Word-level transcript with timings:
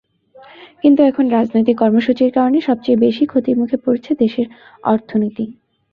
কিন্তু 0.81 1.01
এখন 1.03 1.25
রাজনৈতিক 1.29 1.75
কর্মসূচির 1.77 2.31
কারণে 2.31 2.59
সবচেয়ে 2.61 3.01
বেশি 3.05 3.23
ক্ষতির 3.25 3.55
মুখে 3.57 3.77
পড়ছে 3.85 4.11
দেশের 4.15 4.47
অর্থনীতি। 4.83 5.45